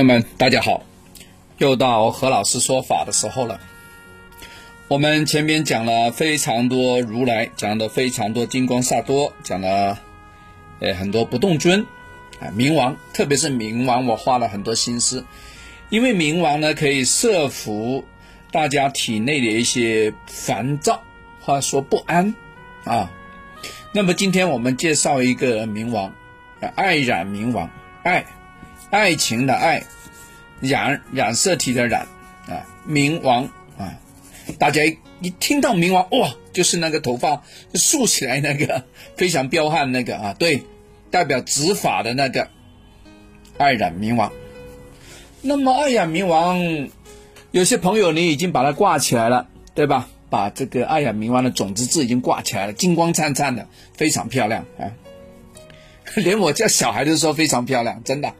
[0.00, 0.82] 朋友们，大家好，
[1.58, 3.60] 又到何老师说法的时候了。
[4.88, 9.98] 我们前面讲了非常多如来，讲的非常多金光萨多，讲了
[10.80, 11.84] 呃很多不动尊
[12.40, 15.22] 啊冥王，特别是冥王，我花了很多心思，
[15.90, 18.02] 因为冥王呢可以摄服
[18.50, 20.98] 大家体内的一些烦躁，
[21.42, 22.34] 或者说不安
[22.84, 23.10] 啊。
[23.92, 26.10] 那么今天我们介绍一个冥王，
[26.74, 27.68] 爱染冥王，
[28.02, 28.24] 爱。
[28.88, 29.82] 爱情的爱，
[30.60, 32.06] 染染色体的染
[32.48, 33.44] 啊，冥王
[33.76, 33.98] 啊，
[34.58, 34.82] 大家
[35.20, 37.42] 一听到冥王哇，就是那个头发
[37.74, 38.84] 竖起来那个
[39.16, 40.64] 非常彪悍那个啊，对，
[41.10, 42.48] 代表执法的那个
[43.58, 44.32] 爱染冥王。
[45.42, 46.88] 那么爱染冥王，
[47.50, 50.08] 有些朋友你已经把它挂起来了，对吧？
[50.30, 54.94] 把这个爱染冥王的种子字已经挂起来了，金光灿灿的，非常漂亮啊！
[56.14, 58.32] 连我家小孩都说非常漂亮，真的。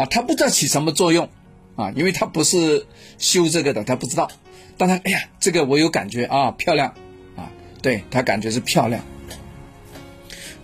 [0.00, 1.28] 啊，他不知道起什么作用，
[1.76, 2.86] 啊，因为他不是
[3.18, 4.30] 修这个的，他不知道。
[4.78, 6.88] 但他哎呀，这个我有感觉啊，漂亮，
[7.36, 9.04] 啊，对他感觉是漂亮。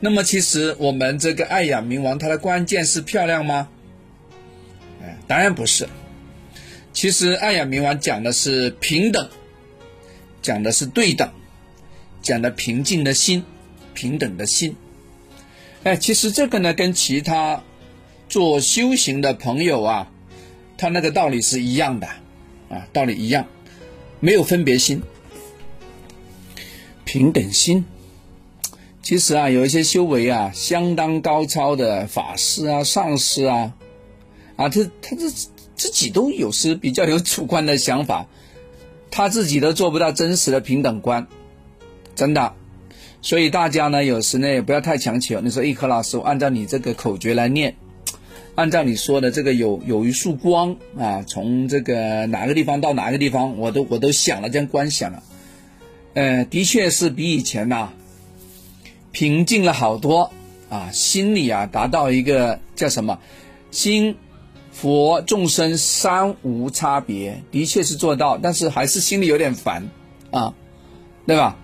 [0.00, 3.68] 那么其实我们这个爱养冥王，它的关键是漂亮吗？
[5.02, 5.86] 哎，当然不是。
[6.94, 9.28] 其实爱养冥王讲的是平等，
[10.40, 11.30] 讲的是对等，
[12.22, 13.44] 讲的平静的心，
[13.92, 14.74] 平等的心。
[15.82, 17.62] 哎，其实这个呢，跟其他。
[18.36, 20.12] 做修行的朋友啊，
[20.76, 22.06] 他那个道理是一样的，
[22.68, 23.46] 啊，道理一样，
[24.20, 25.02] 没有分别心，
[27.06, 27.86] 平等心。
[29.00, 33.72] 其实啊，有一些修为啊相当高超的法师啊、上师啊，
[34.56, 35.30] 啊，他他这
[35.74, 38.26] 自己都有时比较有主观的想法，
[39.10, 41.26] 他自己都做不到真实的平等观，
[42.14, 42.52] 真的。
[43.22, 45.40] 所以大家呢，有时呢也不要太强求。
[45.40, 47.74] 你说，一颗老师，我按照你这个口诀来念。
[48.56, 55.22] 按照你说的这个有有一束光啊，从这个哪个地方到哪个地方，我都我都想了，这样观想了，
[56.14, 57.91] 呃，的确是比以前呐
[59.12, 60.32] 平静了好多
[60.70, 63.19] 啊，心里啊达到一个叫什么
[63.70, 64.16] 心
[64.72, 69.88] 佛众生三无差别，的确是做到，但是还是心里有点烦
[70.31, 70.54] 啊，
[71.26, 71.56] 对吧？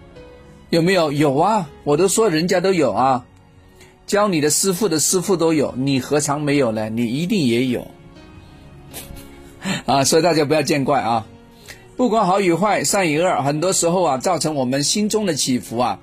[0.69, 1.11] 有没有？
[1.11, 3.27] 有啊，我都说人家都有啊。
[4.07, 6.89] 教你的师傅的师傅都有，你何尝没有呢？
[6.91, 7.87] 你一定也有
[9.87, 10.05] 啊！
[10.05, 11.27] 所以大家不要见怪啊！
[11.97, 16.01] 不管好与坏、善与恶，很多时候啊，造成我们心中的起伏啊，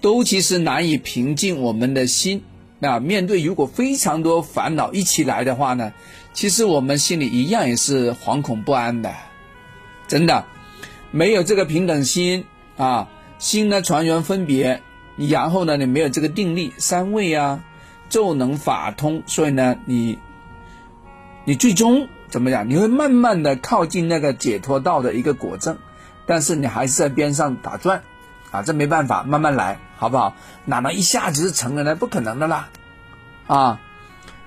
[0.00, 2.42] 都其实难以平静我们的心
[2.80, 3.00] 啊。
[3.00, 5.92] 面对如果非常多烦恼一起来的话呢，
[6.34, 9.12] 其实我们心里一样也是惶恐不安的。
[10.06, 10.44] 真的，
[11.10, 12.44] 没有这个平等心
[12.76, 13.08] 啊，
[13.38, 14.82] 心呢传缘分别。
[15.16, 17.62] 然后呢，你没有这个定力三位啊，
[18.08, 20.18] 就能法通，所以呢，你
[21.44, 22.68] 你最终怎么样？
[22.68, 25.76] 你会慢慢的靠近那个解脱道的一个果证，
[26.26, 28.02] 但是你还是在边上打转，
[28.50, 30.34] 啊，这没办法，慢慢来，好不好？
[30.64, 31.94] 哪能一下子就成了呢？
[31.94, 32.70] 不可能的啦，
[33.46, 33.80] 啊，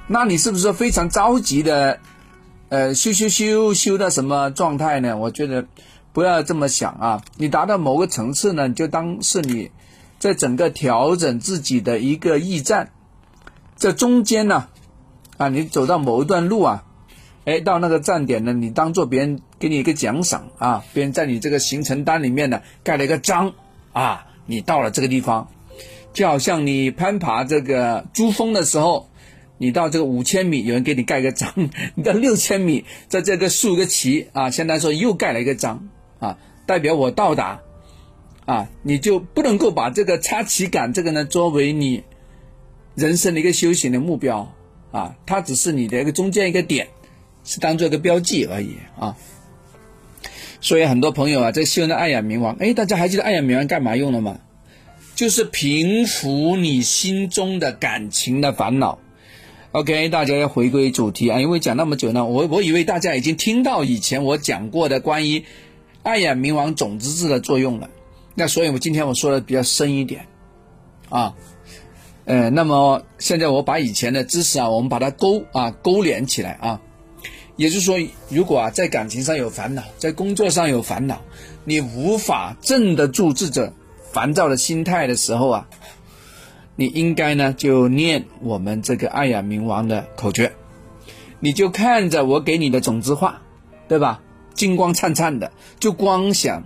[0.07, 1.99] 那你是不是非常着急的，
[2.69, 5.15] 呃，修修修修到什么状态呢？
[5.17, 5.65] 我觉得
[6.13, 9.69] 不要这么想啊，你达到某个层次呢，就当是你。
[10.23, 12.91] 在整个调整自己的一个驿站，
[13.75, 14.69] 这中间呢，
[15.35, 16.85] 啊，你走到某一段路啊，
[17.43, 23.51] 哎，到那个站点呢，你当做别人给你一个奖赏啊，别人在你这个行程单里面呢盖了一个章
[23.91, 25.49] 啊，你到了这个地方，
[26.13, 29.09] 就好像你攀爬这个珠峰的时候，
[29.57, 31.49] 你到这个五千米，有人给你盖个章；
[31.95, 37.59] 你到六千米，在这个竖个旗啊，相当于说又盖了一个章啊，代表我到达。
[38.45, 42.03] 啊，你就不能够把这个插旗杆这个呢作为你
[42.95, 44.53] 人生的一个修行的目标
[44.91, 46.87] 啊，它只是你的一个中间一个点，
[47.43, 49.15] 是当做一个标记而已啊。
[50.59, 54.39] 所以很多朋友啊，在修那爱养冥王，哎，大家还记得爱养冥王干嘛用的吗？
[55.15, 58.99] 就是平复你心中的感情的烦恼。
[59.71, 65.43] OK，大家要回归主题啊，因为讲那么久呢，我我以为大家已经听到以前我讲过的关于
[66.01, 67.89] 爱养冥王种子字的作用了。
[68.35, 70.25] 那所以，我今天我说的比较深一点，
[71.09, 71.35] 啊，
[72.25, 76.81] 呃，那么现在我把以前的知识啊，我们把它勾啊勾连起来啊，
[77.57, 77.97] 也就是说，
[78.29, 81.21] 如果啊在感情上有烦恼，在工作上有烦恼，
[81.63, 83.71] 你无法镇得住这种
[84.11, 85.67] 烦躁的心态的时候啊，
[86.75, 90.53] 你应该呢就念我们这个爱呀冥王的口诀，
[91.39, 93.41] 你就看着我给你的种子画，
[93.87, 94.21] 对吧？
[94.55, 96.63] 金光灿灿的，就光想。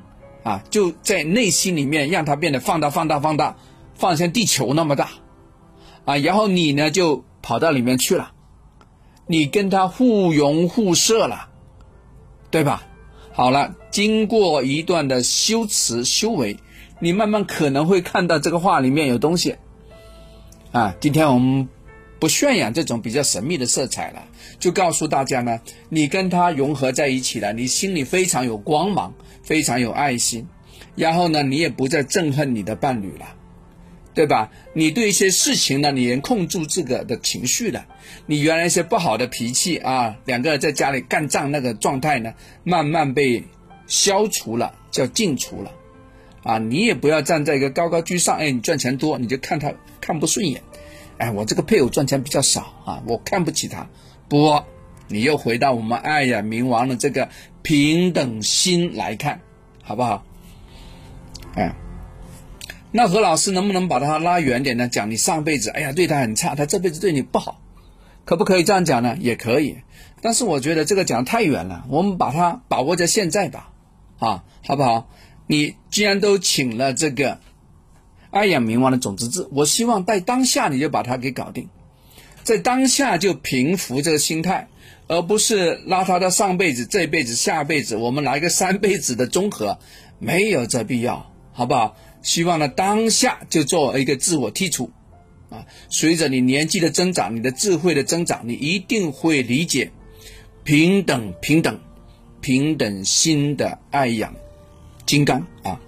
[0.47, 3.57] 啊，就在内心里面让它变得放大、放大、放大，
[3.95, 5.09] 放像地球那么大，
[6.05, 8.31] 啊，然后你呢就跑到里面去了，
[9.25, 11.49] 你跟它互融互摄了，
[12.49, 12.83] 对吧？
[13.33, 16.55] 好了，经过一段的修辞修为，
[17.01, 19.57] 你慢慢可能会看到这个话里面有东西。
[20.71, 21.67] 啊，今天我们
[22.19, 24.27] 不渲染这种比较神秘的色彩了，
[24.59, 25.59] 就告诉大家呢，
[25.89, 30.47] 你跟他融合在一起了，你心里非常有光芒，非常有爱心，
[30.95, 33.33] 然后呢，你也不再憎恨你的伴侣了。
[34.13, 34.49] 对吧？
[34.73, 37.85] 你对一些事情呢，你能控制这个的情绪的，
[38.25, 43.43] 你原来一些不好的脾气啊，两个人在家里干仗那个状态呢，慢慢被
[43.85, 45.71] 消除了，叫净除了，
[46.41, 49.71] 啊，你也不要站在一个高高居上，哎，你赚钱多，你就看他
[50.01, 50.63] 看不顺眼，
[51.17, 53.87] 哎，我这个配偶赚钱比较少啊，我看不起他，
[54.29, 54.63] 不，
[55.07, 57.29] 你又回到我们爱呀冥王的这个
[57.61, 59.41] 平等心来看，
[59.83, 60.23] 好不好？
[61.55, 61.73] 哎。
[62.89, 64.87] 那何老师能不能把他拉远点呢？
[64.87, 67.61] 讲你上辈子，哎呀，对他很差，他这辈子对你不好，
[68.23, 69.17] 可不可以这样讲呢？
[69.19, 69.77] 也可以，
[70.21, 73.71] 但是我觉得这个讲太远了，我们把它把握在现在吧，
[74.19, 75.09] 啊，好不好？
[75.47, 77.39] 你既然都请了这个
[78.29, 81.69] 爱养冥王的种子字，我希望在当下你就把它给搞定，
[82.43, 84.67] 在当下就平复这个心态，
[85.07, 89.79] 而不是拉他到上辈子、这辈子、下辈子，我们来个三辈子的综合，
[90.19, 91.95] 没有这必要，好不好？
[92.21, 94.91] 希望呢，当下就做一个自我剔除，
[95.49, 99.91] 啊，随着你年纪的增长，你的智慧的增长，你一定会理解
[100.65, 101.79] 平等、平等、
[102.41, 104.35] 平等心的爱养
[105.05, 105.79] 金刚啊。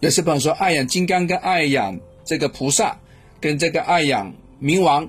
[0.00, 2.98] 有些朋友说，爱养金刚跟爱养这个菩萨，
[3.40, 5.08] 跟这个爱养冥王、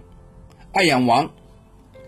[0.72, 1.30] 爱养王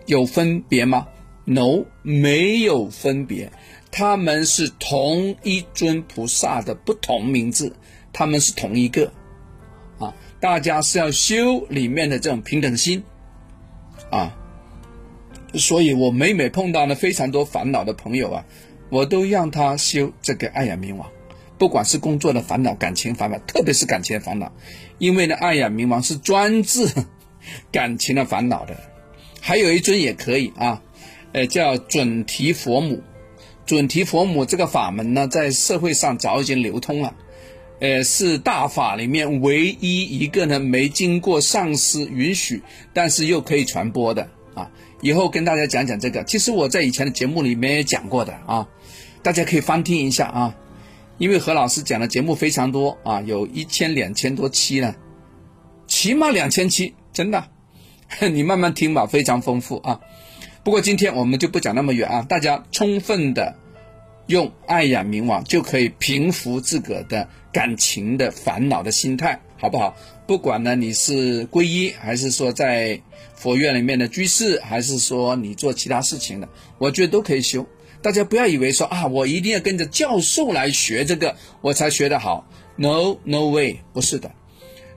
[0.06, 1.06] 有分别吗
[1.44, 3.50] ？No，没有分别，
[3.90, 7.74] 他们是同一尊菩萨的不同名字。
[8.12, 9.12] 他们是同一个，
[10.00, 13.04] 啊，大家是要修里面的这种平等心，
[14.10, 14.36] 啊，
[15.54, 18.44] 所以我每每碰到呢非常多烦恼的朋友啊，
[18.90, 21.08] 我都让他修这个爱养冥王，
[21.60, 24.50] 不管是工作的烦恼、感情烦恼，特别是感情烦恼，
[24.96, 26.88] 因为呢爱呀冥王是专治
[27.70, 28.74] 感情的烦恼的，
[29.42, 30.80] 还有一尊也可以啊，
[31.32, 33.02] 呃，叫准提佛母，
[33.66, 37.14] 准提佛母这个法门呢，在社会上早已经流通了。
[37.78, 42.62] 呃，是大法里面唯一一个呢没经过上师允许，
[42.94, 44.70] 但是又可以传播的啊。
[45.02, 48.66] 以后跟大家讲讲这个，其实我在以前的节目里面也讲过的啊，
[49.22, 50.54] 大家可以翻听一下啊。
[51.20, 54.96] 因为何老师讲的节目非常多啊，有一千两千多期呢，
[55.86, 57.46] 起码两千期，真的，
[58.32, 60.00] 你慢慢听吧，非常丰富啊。
[60.64, 63.54] 不过今天我们就不讲那么远啊，大家充分的。
[64.26, 69.96] 用爱养冥王就可以平复自个的感情的烦恼的心态，好不好？
[70.24, 73.00] 不管呢你是皈依，还是说在
[73.34, 77.66] 佛院里面的居士，还是说你做其他事情的，我觉得都可以修。
[78.02, 82.46] 大家不要以为说啊，我一定要跟着教授来学这个，我才学得好。
[82.76, 84.30] No no way，不是的。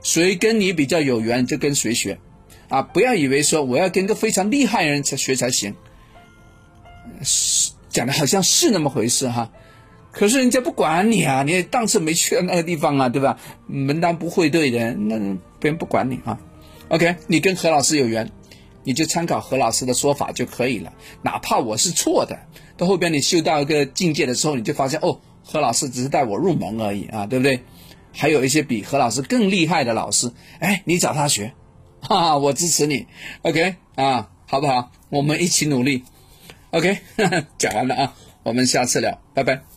[0.02, 2.18] 谁跟你比较有缘，就跟谁学。
[2.68, 5.74] 啊，不要以为说我要跟个非常厉害人才学才行。
[7.22, 7.72] 是。
[7.90, 9.52] 讲的好像是那么回事哈，
[10.10, 13.38] 可是人家不管你啊，你当时没去那个地方啊，对吧？
[13.68, 15.16] 门当不会对人，那
[15.60, 16.40] 别人不管你啊。
[16.88, 18.28] OK，你跟何老师有缘，
[18.82, 20.92] 你就参考何老师的说法就可以了。
[21.22, 22.36] 哪怕我是错的，
[22.76, 27.60] 到后边你修到一个境界的时候，你就发现哦，何老师只是带我入门而已啊，对不对？
[28.12, 31.52] 还有一些比何老师更厉害的老师，哎，你找他学，
[32.00, 33.06] 哈哈，我支持你。
[33.42, 34.92] OK 啊，好不好？
[35.08, 36.04] 我们一起努力。
[36.70, 36.98] OK，
[37.58, 39.73] 讲完了啊，我们下次聊，拜拜。